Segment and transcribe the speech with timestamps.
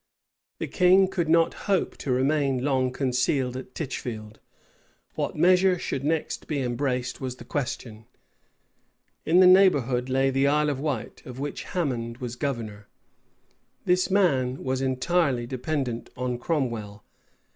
[0.57, 4.39] The king could not hope to remain long concealed at Tichfield:
[5.13, 8.05] what measure should next be embraced, was the question.
[9.27, 12.87] In the neighborhood lay the Isle of Wight, of which Hammond was governor.
[13.85, 17.03] This man was entirely dependent on Cromwell.